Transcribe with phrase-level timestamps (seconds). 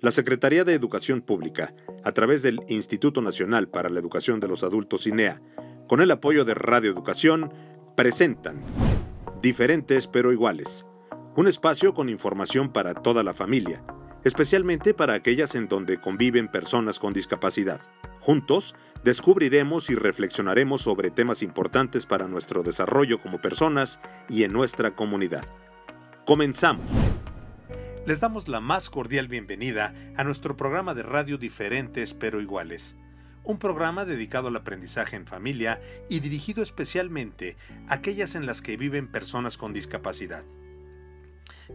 [0.00, 4.62] La Secretaría de Educación Pública, a través del Instituto Nacional para la Educación de los
[4.62, 5.42] Adultos INEA,
[5.88, 7.52] con el apoyo de Radio Educación,
[7.96, 8.62] presentan
[9.42, 10.86] Diferentes pero iguales,
[11.34, 13.82] un espacio con información para toda la familia,
[14.22, 17.80] especialmente para aquellas en donde conviven personas con discapacidad.
[18.20, 24.94] Juntos, descubriremos y reflexionaremos sobre temas importantes para nuestro desarrollo como personas y en nuestra
[24.94, 25.44] comunidad.
[26.24, 26.88] Comenzamos.
[28.08, 32.96] Les damos la más cordial bienvenida a nuestro programa de radio Diferentes pero iguales,
[33.44, 35.78] un programa dedicado al aprendizaje en familia
[36.08, 40.46] y dirigido especialmente a aquellas en las que viven personas con discapacidad.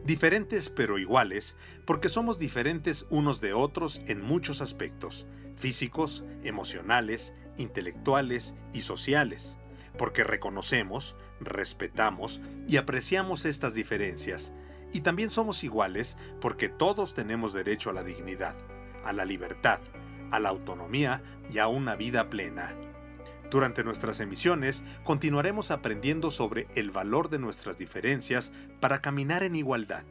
[0.04, 8.56] Diferentes pero iguales porque somos diferentes unos de otros en muchos aspectos, físicos, emocionales, intelectuales
[8.74, 9.60] y sociales,
[10.00, 14.52] porque reconocemos, respetamos y apreciamos estas diferencias,
[14.94, 18.56] y también somos iguales porque todos tenemos derecho a la dignidad,
[19.04, 19.82] a la libertad,
[20.32, 21.22] a la autonomía
[21.52, 22.74] y a una vida plena.
[23.50, 30.06] Durante nuestras emisiones continuaremos aprendiendo sobre el valor de nuestras diferencias para caminar en igualdad,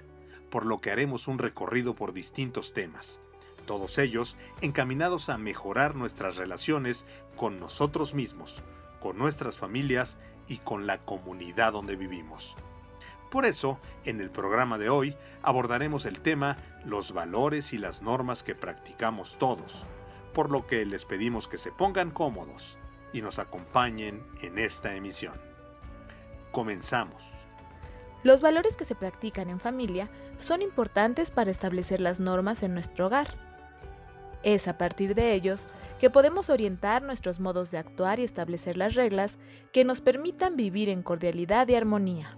[0.51, 3.21] por lo que haremos un recorrido por distintos temas,
[3.67, 8.63] todos ellos encaminados a mejorar nuestras relaciones con nosotros mismos,
[9.01, 12.57] con nuestras familias y con la comunidad donde vivimos.
[13.33, 18.43] Por eso, en el programa de hoy abordaremos el tema los valores y las normas
[18.43, 19.87] que practicamos todos,
[20.35, 22.77] por lo que les pedimos que se pongan cómodos
[23.11, 25.41] y nos acompañen en esta emisión.
[26.51, 27.27] Comenzamos.
[28.23, 33.07] Los valores que se practican en familia son importantes para establecer las normas en nuestro
[33.07, 33.35] hogar.
[34.43, 38.95] Es a partir de ellos que podemos orientar nuestros modos de actuar y establecer las
[38.95, 39.39] reglas
[39.73, 42.37] que nos permitan vivir en cordialidad y armonía.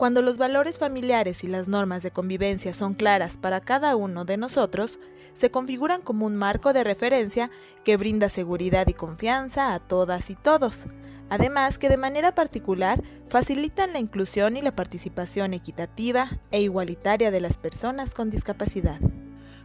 [0.00, 4.38] Cuando los valores familiares y las normas de convivencia son claras para cada uno de
[4.38, 4.98] nosotros,
[5.34, 7.50] se configuran como un marco de referencia
[7.84, 10.86] que brinda seguridad y confianza a todas y todos,
[11.28, 17.42] además que de manera particular facilitan la inclusión y la participación equitativa e igualitaria de
[17.42, 19.02] las personas con discapacidad.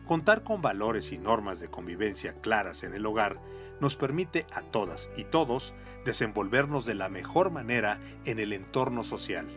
[0.05, 3.39] Contar con valores y normas de convivencia claras en el hogar
[3.79, 5.73] nos permite a todas y todos
[6.03, 9.47] desenvolvernos de la mejor manera en el entorno social,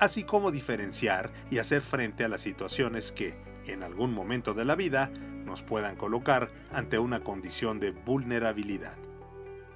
[0.00, 4.74] así como diferenciar y hacer frente a las situaciones que, en algún momento de la
[4.74, 5.10] vida,
[5.44, 8.96] nos puedan colocar ante una condición de vulnerabilidad.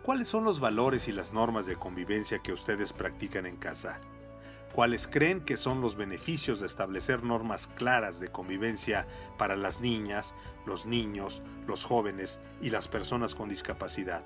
[0.03, 4.01] ¿Cuáles son los valores y las normas de convivencia que ustedes practican en casa?
[4.75, 9.07] ¿Cuáles creen que son los beneficios de establecer normas claras de convivencia
[9.39, 10.35] para las niñas,
[10.67, 14.25] los niños, los jóvenes y las personas con discapacidad?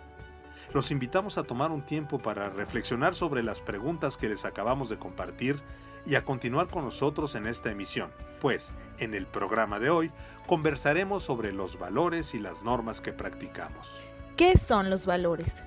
[0.73, 4.99] Los invitamos a tomar un tiempo para reflexionar sobre las preguntas que les acabamos de
[4.99, 5.63] compartir
[6.07, 8.11] y a continuar con nosotros en esta emisión,
[8.41, 10.11] pues en el programa de hoy
[10.47, 13.89] conversaremos sobre los valores y las normas que practicamos.
[14.37, 15.65] ¿Qué son los valores?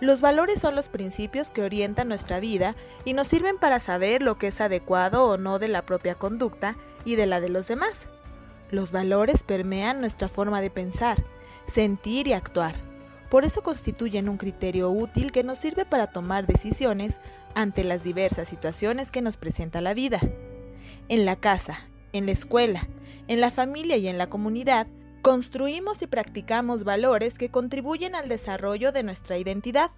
[0.00, 4.36] Los valores son los principios que orientan nuestra vida y nos sirven para saber lo
[4.36, 8.08] que es adecuado o no de la propia conducta y de la de los demás.
[8.70, 11.24] Los valores permean nuestra forma de pensar,
[11.66, 12.74] sentir y actuar.
[13.30, 17.20] Por eso constituyen un criterio útil que nos sirve para tomar decisiones
[17.54, 20.20] ante las diversas situaciones que nos presenta la vida.
[21.08, 22.88] En la casa, en la escuela,
[23.28, 24.86] en la familia y en la comunidad,
[25.22, 29.90] construimos y practicamos valores que contribuyen al desarrollo de nuestra identidad.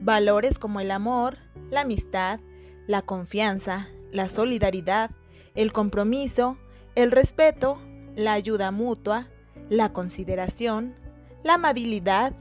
[0.00, 1.38] Valores como el amor,
[1.70, 2.40] la amistad,
[2.86, 5.10] la confianza, la solidaridad,
[5.54, 6.58] el compromiso,
[6.94, 7.78] el respeto,
[8.14, 9.28] la ayuda mutua,
[9.68, 10.94] la consideración,
[11.42, 12.32] la amabilidad,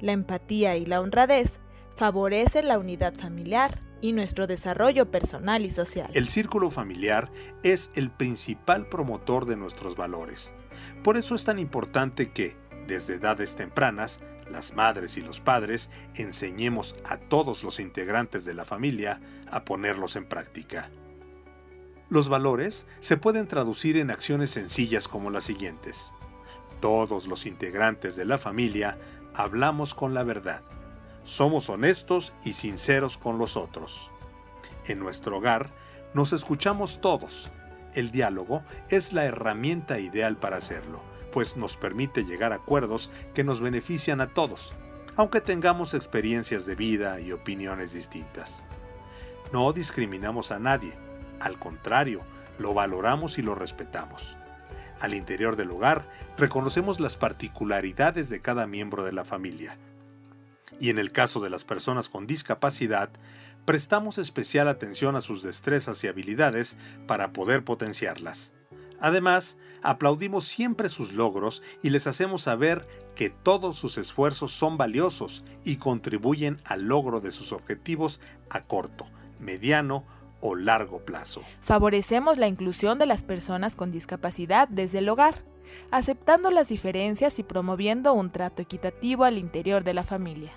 [0.00, 1.60] la empatía y la honradez
[1.94, 6.10] favorecen la unidad familiar, y nuestro desarrollo personal y social.
[6.14, 7.30] El círculo familiar
[7.62, 10.52] es el principal promotor de nuestros valores.
[11.02, 12.56] Por eso es tan importante que,
[12.86, 18.64] desde edades tempranas, las madres y los padres enseñemos a todos los integrantes de la
[18.64, 20.90] familia a ponerlos en práctica.
[22.08, 26.12] Los valores se pueden traducir en acciones sencillas como las siguientes.
[26.80, 28.98] Todos los integrantes de la familia
[29.34, 30.64] hablamos con la verdad
[31.30, 34.10] somos honestos y sinceros con los otros.
[34.86, 35.70] En nuestro hogar
[36.12, 37.52] nos escuchamos todos.
[37.94, 41.00] El diálogo es la herramienta ideal para hacerlo,
[41.32, 44.72] pues nos permite llegar a acuerdos que nos benefician a todos,
[45.14, 48.64] aunque tengamos experiencias de vida y opiniones distintas.
[49.52, 50.94] No discriminamos a nadie,
[51.38, 52.22] al contrario,
[52.58, 54.36] lo valoramos y lo respetamos.
[54.98, 59.78] Al interior del hogar, reconocemos las particularidades de cada miembro de la familia,
[60.78, 63.10] y en el caso de las personas con discapacidad,
[63.64, 66.76] prestamos especial atención a sus destrezas y habilidades
[67.06, 68.52] para poder potenciarlas.
[69.00, 75.42] Además, aplaudimos siempre sus logros y les hacemos saber que todos sus esfuerzos son valiosos
[75.64, 78.20] y contribuyen al logro de sus objetivos
[78.50, 79.06] a corto,
[79.38, 80.04] mediano
[80.40, 81.42] o largo plazo.
[81.60, 85.44] Favorecemos la inclusión de las personas con discapacidad desde el hogar,
[85.90, 90.52] aceptando las diferencias y promoviendo un trato equitativo al interior de la familia.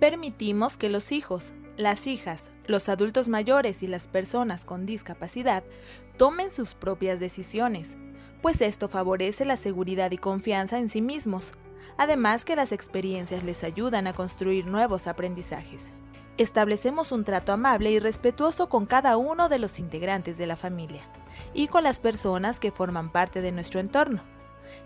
[0.00, 5.64] Permitimos que los hijos, las hijas, los adultos mayores y las personas con discapacidad
[6.16, 7.96] tomen sus propias decisiones,
[8.42, 11.52] pues esto favorece la seguridad y confianza en sí mismos,
[11.96, 15.92] además que las experiencias les ayudan a construir nuevos aprendizajes.
[16.38, 21.02] Establecemos un trato amable y respetuoso con cada uno de los integrantes de la familia
[21.52, 24.22] y con las personas que forman parte de nuestro entorno.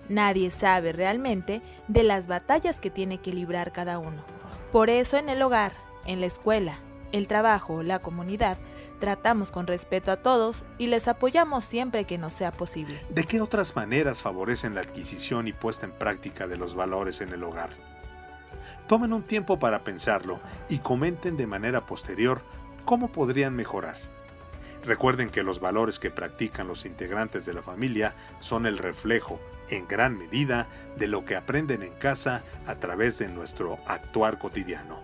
[0.09, 4.25] Nadie sabe realmente de las batallas que tiene que librar cada uno.
[4.73, 5.75] Por eso en el hogar,
[6.07, 6.79] en la escuela,
[7.13, 8.57] el trabajo o la comunidad,
[8.99, 13.05] tratamos con respeto a todos y les apoyamos siempre que nos sea posible.
[13.11, 17.29] ¿De qué otras maneras favorecen la adquisición y puesta en práctica de los valores en
[17.29, 17.92] el hogar?
[18.93, 22.43] Tomen un tiempo para pensarlo y comenten de manera posterior
[22.85, 23.97] cómo podrían mejorar.
[24.85, 29.41] Recuerden que los valores que practican los integrantes de la familia son el reflejo,
[29.71, 30.69] en gran medida,
[30.99, 35.01] de lo que aprenden en casa a través de nuestro actuar cotidiano.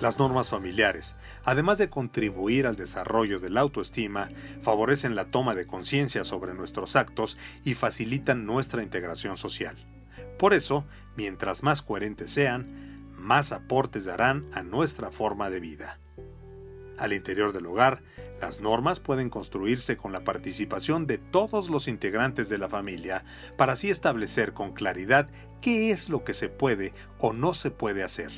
[0.00, 4.30] Las normas familiares, además de contribuir al desarrollo de la autoestima,
[4.62, 9.76] favorecen la toma de conciencia sobre nuestros actos y facilitan nuestra integración social.
[10.38, 10.84] Por eso,
[11.16, 16.00] mientras más coherentes sean, más aportes darán a nuestra forma de vida.
[16.98, 18.02] Al interior del hogar,
[18.40, 23.24] las normas pueden construirse con la participación de todos los integrantes de la familia
[23.56, 25.28] para así establecer con claridad
[25.60, 28.30] qué es lo que se puede o no se puede hacer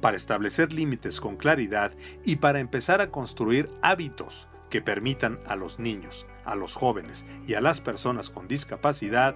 [0.00, 1.92] para establecer límites con claridad
[2.24, 7.54] y para empezar a construir hábitos que permitan a los niños, a los jóvenes y
[7.54, 9.34] a las personas con discapacidad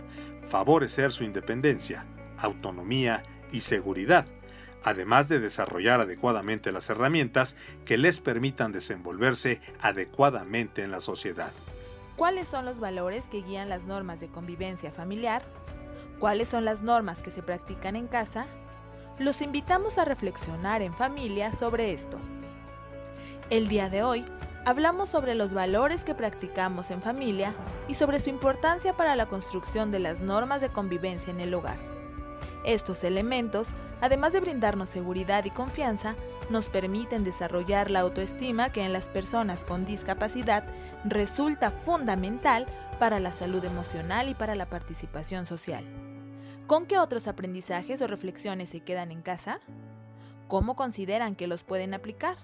[0.49, 2.07] favorecer su independencia,
[2.39, 3.23] autonomía
[3.53, 4.27] y seguridad,
[4.83, 11.53] además de desarrollar adecuadamente las herramientas que les permitan desenvolverse adecuadamente en la sociedad.
[12.17, 15.43] ¿Cuáles son los valores que guían las normas de convivencia familiar?
[16.19, 18.47] ¿Cuáles son las normas que se practican en casa?
[19.19, 22.19] los invitamos a reflexionar en familia sobre esto.
[23.51, 24.25] El día de hoy
[24.65, 27.55] hablamos sobre los valores que practicamos en familia
[27.89, 31.79] y sobre su importancia para la construcción de las normas de convivencia en el hogar.
[32.65, 36.17] Estos elementos, además de brindarnos seguridad y confianza,
[36.49, 40.65] nos permiten desarrollar la autoestima que en las personas con discapacidad
[41.05, 42.67] resulta fundamental
[42.99, 45.85] para la salud emocional y para la participación social.
[46.67, 49.61] ¿Con qué otros aprendizajes o reflexiones se quedan en casa?
[50.49, 52.39] ¿Cómo consideran que los pueden aplicar?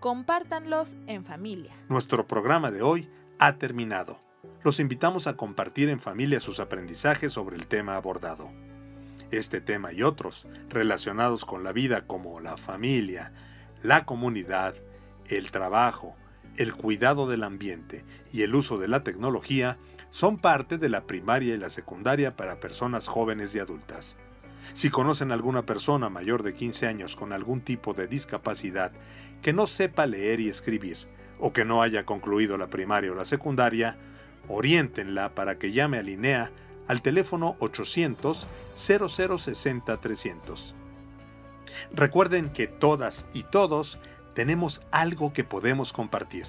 [0.00, 1.74] Compártanlos en familia.
[1.90, 4.18] Nuestro programa de hoy ha terminado.
[4.64, 8.50] Los invitamos a compartir en familia sus aprendizajes sobre el tema abordado.
[9.30, 13.34] Este tema y otros relacionados con la vida como la familia,
[13.82, 14.74] la comunidad,
[15.28, 16.16] el trabajo,
[16.56, 19.76] el cuidado del ambiente y el uso de la tecnología
[20.08, 24.16] son parte de la primaria y la secundaria para personas jóvenes y adultas.
[24.72, 28.92] Si conocen alguna persona mayor de 15 años con algún tipo de discapacidad
[29.42, 30.96] que no sepa leer y escribir,
[31.40, 33.96] o que no haya concluido la primaria o la secundaria,
[34.48, 36.50] oriéntenla para que llame a Linea
[36.86, 40.74] al teléfono 800 0060 300.
[41.92, 43.98] Recuerden que todas y todos
[44.34, 46.46] tenemos algo que podemos compartir,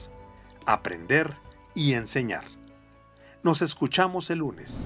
[0.66, 1.34] aprender
[1.74, 2.46] y enseñar.
[3.44, 4.86] Nos escuchamos el lunes.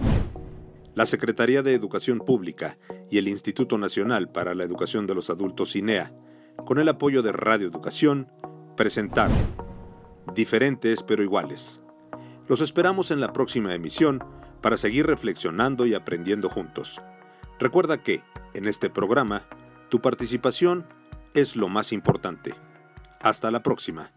[0.96, 2.78] La Secretaría de Educación Pública
[3.12, 6.14] y el Instituto Nacional para la Educación de los Adultos INEA,
[6.66, 8.32] con el apoyo de Radio Educación,
[8.78, 9.36] presentaron
[10.34, 11.82] Diferentes pero iguales.
[12.48, 14.24] Los esperamos en la próxima emisión
[14.62, 17.02] para seguir reflexionando y aprendiendo juntos.
[17.60, 18.24] Recuerda que,
[18.54, 19.46] en este programa,
[19.90, 20.88] tu participación
[21.34, 22.56] es lo más importante.
[23.20, 24.14] Hasta la próxima.